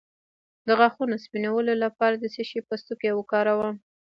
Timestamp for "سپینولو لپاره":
1.23-2.15